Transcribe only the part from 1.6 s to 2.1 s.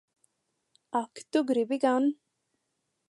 gan!